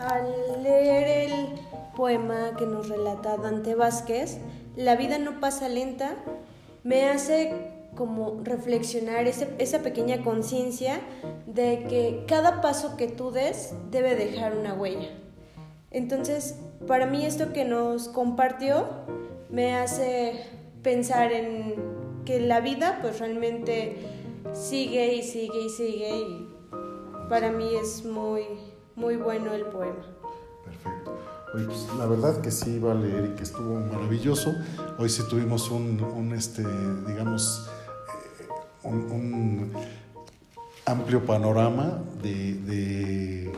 Al 0.08 0.62
leer 0.62 1.30
el 1.30 1.60
poema 1.96 2.54
que 2.56 2.66
nos 2.66 2.88
relata 2.88 3.36
Dante 3.36 3.74
Vázquez, 3.74 4.38
la 4.76 4.96
vida 4.96 5.18
no 5.18 5.40
pasa 5.40 5.68
lenta, 5.68 6.16
me 6.84 7.08
hace 7.08 7.52
como 7.96 8.42
reflexionar 8.44 9.26
esa 9.26 9.82
pequeña 9.82 10.22
conciencia 10.22 11.00
de 11.46 11.84
que 11.88 12.24
cada 12.28 12.60
paso 12.60 12.96
que 12.96 13.08
tú 13.08 13.30
des 13.30 13.74
debe 13.90 14.14
dejar 14.14 14.56
una 14.56 14.74
huella. 14.74 15.08
Entonces, 15.90 16.60
para 16.86 17.06
mí 17.06 17.24
esto 17.24 17.52
que 17.52 17.64
nos 17.64 18.08
compartió 18.08 18.86
me 19.48 19.74
hace 19.74 20.44
pensar 20.82 21.32
en 21.32 21.74
que 22.24 22.40
la 22.40 22.60
vida 22.60 22.98
pues 23.00 23.18
realmente 23.18 23.96
sigue 24.52 25.14
y 25.14 25.22
sigue 25.22 25.62
y 25.62 25.68
sigue 25.70 26.16
y 26.18 26.48
para 27.28 27.50
mí 27.50 27.74
es 27.80 28.04
muy, 28.04 28.42
muy 28.94 29.16
bueno 29.16 29.54
el 29.54 29.64
poema. 29.66 30.04
Perfecto. 30.64 31.25
Pues, 31.52 31.66
la 31.96 32.06
verdad 32.06 32.40
que 32.40 32.50
sí 32.50 32.74
iba 32.74 32.92
a 32.92 32.94
leer 32.94 33.30
y 33.32 33.36
que 33.36 33.44
estuvo 33.44 33.78
maravilloso. 33.78 34.54
Hoy 34.98 35.08
sí 35.08 35.22
tuvimos 35.28 35.70
un, 35.70 36.32
este, 36.36 36.62
digamos, 37.06 37.68
eh, 38.84 38.88
un, 38.88 39.72
amplio 40.84 41.24
panorama 41.24 42.02
de, 42.22 43.50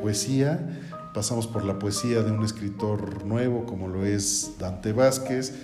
poesía. 0.00 0.80
Pasamos 1.14 1.46
por 1.46 1.64
la 1.64 1.78
poesía 1.78 2.22
de 2.22 2.30
un 2.30 2.44
escritor 2.44 3.24
nuevo 3.24 3.64
como 3.64 3.88
lo 3.88 4.04
es 4.04 4.56
Dante 4.58 4.92
Vázquez. 4.92 5.54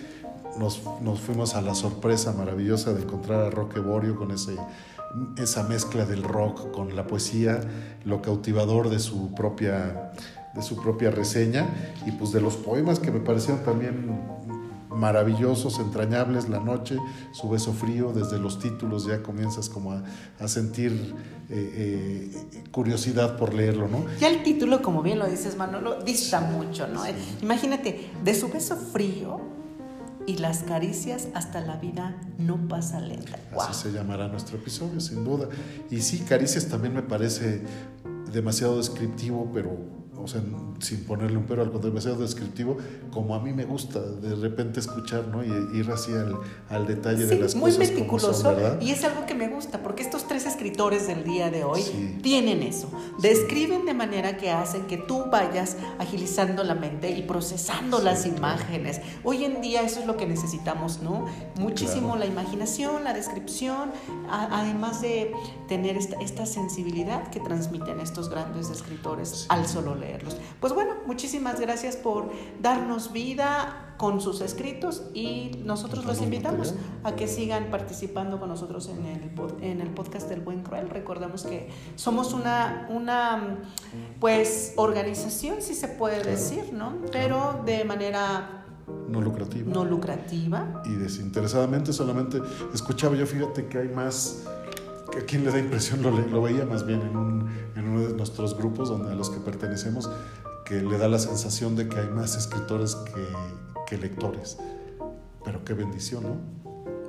Nos, 0.59 0.81
fuimos 1.20 1.55
a 1.55 1.61
la 1.61 1.74
sorpresa 1.74 2.33
maravillosa 2.33 2.92
de 2.92 3.02
encontrar 3.02 3.40
a 3.40 3.50
Roque 3.50 3.81
Borio 3.81 4.16
con 4.16 4.31
ese, 4.31 4.57
esa 5.37 5.64
mezcla 5.64 6.05
del 6.05 6.22
rock 6.22 6.70
con 6.72 6.94
la 6.94 7.07
poesía, 7.07 7.61
lo 8.05 8.22
cautivador 8.22 8.90
de 8.90 8.98
su 8.98 9.35
propia 9.35 10.12
de 10.54 10.62
su 10.62 10.76
propia 10.76 11.10
reseña 11.10 11.66
y 12.06 12.12
pues 12.12 12.32
de 12.32 12.40
los 12.40 12.56
poemas 12.56 12.98
que 12.98 13.10
me 13.10 13.20
parecieron 13.20 13.64
también 13.64 14.20
maravillosos, 14.94 15.78
entrañables, 15.78 16.48
La 16.48 16.60
Noche, 16.60 16.96
Su 17.32 17.48
Beso 17.48 17.72
Frío, 17.72 18.12
desde 18.12 18.38
los 18.38 18.58
títulos 18.58 19.06
ya 19.06 19.22
comienzas 19.22 19.68
como 19.68 19.92
a, 19.92 20.48
sentir 20.48 21.14
eh, 21.48 22.30
eh, 22.52 22.64
curiosidad 22.70 23.36
por 23.36 23.54
leerlo, 23.54 23.88
¿no? 23.88 24.04
Ya 24.20 24.28
el 24.28 24.42
título, 24.42 24.82
como 24.82 25.02
bien 25.02 25.18
lo 25.18 25.26
dices, 25.26 25.56
Manolo, 25.56 26.02
dista 26.02 26.40
mucho, 26.40 26.86
¿no? 26.88 27.02
Imagínate, 27.40 28.10
de 28.22 28.34
Su 28.34 28.48
Beso 28.48 28.76
Frío 28.76 29.40
y 30.26 30.36
las 30.36 30.62
caricias 30.62 31.28
hasta 31.34 31.60
la 31.60 31.76
vida 31.76 32.16
no 32.38 32.68
pasa 32.68 33.00
lenta. 33.00 33.38
Así 33.58 33.74
se 33.74 33.92
llamará 33.92 34.28
nuestro 34.28 34.56
episodio, 34.56 35.00
sin 35.00 35.24
duda. 35.24 35.48
Y 35.90 36.00
sí, 36.00 36.20
caricias 36.20 36.68
también 36.68 36.94
me 36.94 37.02
parece 37.02 37.62
demasiado 38.32 38.76
descriptivo, 38.76 39.50
pero 39.52 40.01
o 40.22 40.28
sea, 40.28 40.40
sin 40.80 41.04
ponerle 41.04 41.37
un 41.37 41.44
pero, 41.44 41.62
al 41.62 41.70
contrario, 41.70 41.90
demasiado 41.90 42.22
descriptivo, 42.22 42.76
como 43.11 43.35
a 43.35 43.40
mí 43.40 43.52
me 43.52 43.64
gusta 43.64 44.00
de 44.00 44.35
repente 44.37 44.80
escuchar, 44.80 45.28
¿no? 45.28 45.42
Y 45.44 45.78
ir 45.78 45.90
así 45.90 46.12
al, 46.68 46.87
detalle 46.87 47.26
de 47.26 47.38
las 47.38 47.54
muy 47.54 47.70
cosas. 47.70 47.78
Muy 47.78 47.88
meticuloso, 47.88 48.56
y 48.80 48.90
es 48.90 49.04
algo 49.04 49.26
que 49.26 49.35
me 49.35 49.48
gusta, 49.48 49.82
porque 49.82 50.02
estos 50.02 50.26
tres 50.26 50.46
escritores 50.46 51.06
del 51.06 51.24
día 51.24 51.50
de 51.50 51.64
hoy 51.64 51.82
tienen 52.22 52.62
eso. 52.62 52.90
Describen 53.20 53.85
de 53.85 53.94
manera 53.94 54.37
que 54.37 54.50
hacen 54.50 54.87
que 54.87 54.96
tú 54.96 55.24
vayas 55.30 55.76
agilizando 55.98 56.64
la 56.64 56.74
mente 56.74 57.11
y 57.11 57.22
procesando 57.22 58.00
las 58.00 58.26
imágenes. 58.26 59.00
Hoy 59.24 59.44
en 59.44 59.61
día 59.61 59.82
eso 59.82 60.00
es 60.00 60.06
lo 60.06 60.16
que 60.16 60.26
necesitamos, 60.26 61.02
¿no? 61.02 61.26
Muchísimo 61.58 62.16
la 62.16 62.26
imaginación, 62.26 63.04
la 63.04 63.12
descripción, 63.12 63.90
además 64.30 65.00
de 65.00 65.32
tener 65.68 65.96
esta, 65.96 66.20
esta 66.20 66.46
sensibilidad 66.46 67.28
que 67.30 67.40
transmiten 67.40 68.00
estos 68.00 68.28
grandes 68.28 68.70
escritores 68.70 69.46
al 69.48 69.66
solo 69.66 69.94
leer. 69.94 70.12
Pues 70.61 70.72
bueno, 70.72 70.94
muchísimas 71.07 71.61
gracias 71.61 71.96
por 71.96 72.31
darnos 72.61 73.12
vida 73.12 73.94
con 73.96 74.20
sus 74.20 74.40
escritos 74.40 75.05
y 75.14 75.62
nosotros 75.64 76.05
los 76.05 76.20
invitamos 76.20 76.75
a 77.05 77.14
que 77.14 77.29
sigan 77.29 77.70
participando 77.70 78.40
con 78.40 78.48
nosotros 78.48 78.88
en 78.88 79.07
el, 79.07 79.31
en 79.61 79.81
el 79.81 79.90
podcast 79.90 80.29
del 80.29 80.40
Buen 80.40 80.62
Cruel. 80.62 80.90
Recordemos 80.90 81.44
que 81.44 81.70
somos 81.94 82.33
una, 82.33 82.88
una 82.90 83.59
pues 84.18 84.72
organización, 84.77 85.62
si 85.62 85.75
se 85.75 85.88
puede 85.88 86.22
decir, 86.22 86.72
¿no? 86.72 86.96
Pero 87.12 87.62
de 87.64 87.85
manera 87.85 88.64
no 89.09 89.20
lucrativa. 89.20 89.72
No 89.72 89.85
lucrativa. 89.85 90.83
Y 90.85 90.94
desinteresadamente 90.94 91.92
solamente 91.92 92.40
escuchaba 92.75 93.14
yo, 93.14 93.27
fíjate 93.27 93.66
que 93.66 93.79
hay 93.79 93.88
más 93.88 94.44
¿A 95.16 95.20
quién 95.27 95.44
le 95.44 95.51
da 95.51 95.59
impresión? 95.59 96.03
Lo, 96.03 96.11
lo 96.11 96.42
veía 96.42 96.64
más 96.64 96.87
bien 96.87 97.03
en, 97.03 97.16
uno 97.16 98.09
de 98.09 98.14
nuestros 98.14 98.57
grupos 98.57 98.88
donde 98.88 99.12
a 99.12 99.14
los 99.14 99.29
que 99.29 99.40
pertenecemos, 99.40 100.11
que 100.64 100.77
le 100.77 100.96
da 100.96 101.09
la 101.09 101.18
sensación 101.18 101.77
de 101.77 101.88
que 101.88 101.98
hay 101.98 102.09
más 102.09 102.37
escritores 102.37 102.96
que, 102.96 103.98
lectores. 103.98 104.57
Pero 105.44 105.62
qué 105.66 105.75
bendición, 105.75 106.22
¿no? 106.22 106.37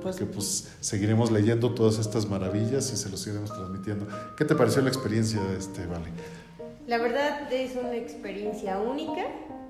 Pues, 0.02 0.16
que 0.16 0.26
pues 0.26 0.76
seguiremos 0.80 1.30
leyendo 1.30 1.72
todas 1.72 1.98
estas 1.98 2.28
maravillas 2.28 2.92
y 2.92 2.96
se 2.98 3.08
los 3.08 3.20
seguiremos 3.20 3.54
transmitiendo. 3.54 4.06
¿Qué 4.36 4.44
te 4.44 4.54
pareció 4.54 4.82
la 4.82 4.88
experiencia, 4.88 5.40
este, 5.56 5.86
Vale? 5.86 6.10
La 6.86 6.98
verdad 6.98 7.50
es 7.50 7.74
una 7.76 7.94
experiencia 7.94 8.78
única. 8.78 9.22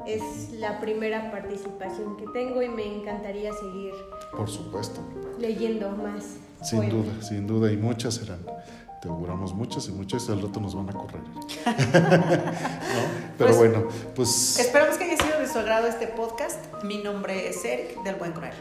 Es 0.08 0.50
la 0.54 0.80
primera 0.80 1.30
participación 1.30 2.16
que 2.16 2.24
tengo 2.32 2.60
y 2.62 2.68
me 2.68 2.84
encantaría 2.84 3.52
seguir. 3.52 3.92
Por 4.36 4.50
supuesto. 4.50 5.00
Leyendo 5.38 5.90
más. 5.92 6.24
Sin 6.64 6.88
duda, 6.88 7.12
sin 7.22 7.46
duda, 7.46 7.70
y 7.72 7.76
muchas 7.76 8.14
serán. 8.14 8.40
te 9.02 9.08
auguramos 9.08 9.52
muchas 9.54 9.86
y 9.88 9.92
muchas 9.92 10.26
y 10.28 10.32
al 10.32 10.40
rato 10.42 10.60
nos 10.60 10.74
van 10.74 10.88
a 10.88 10.92
correr. 10.92 11.20
¿No? 11.34 11.42
Pero 13.38 13.50
Pues, 13.50 13.56
bueno, 13.56 13.88
pues 14.14 14.58
Esperamos 14.58 14.96
que 14.96 15.04
haya 15.04 15.16
sido 15.22 15.40
de 15.40 15.46
su 15.48 15.58
agrado 15.58 15.86
este 15.86 16.06
podcast. 16.06 16.58
Mi 16.84 16.98
nombre 17.02 17.48
es 17.48 17.64
Eric 17.64 18.02
del 18.02 18.14
Buen 18.16 18.32
Cruel. 18.32 18.52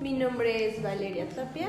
Mi 0.00 0.12
nombre 0.14 0.68
es 0.70 0.82
Valeria 0.82 1.28
Tapia. 1.28 1.68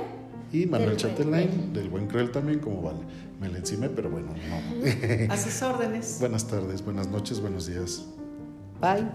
y 0.54 0.66
Manuel 0.66 0.96
del 0.96 0.98
Buen 0.98 1.16
Chatelain, 1.16 1.48
Cruel. 1.50 1.74
del 1.74 1.90
Buen 1.90 2.08
Cruel 2.08 2.32
también, 2.32 2.60
como 2.60 2.82
vale. 2.82 3.00
Me 3.40 3.50
la 3.50 3.58
encimé, 3.60 3.90
pero 3.90 4.10
bueno, 4.10 4.28
no. 4.50 5.34
A 5.34 5.38
sus 5.38 5.62
órdenes. 5.62 6.18
Buenas 6.22 6.48
tardes, 6.48 6.84
buenas 6.84 7.08
noches, 7.08 7.40
buenos 7.42 7.68
días. 7.68 8.04
Bye. 8.82 9.06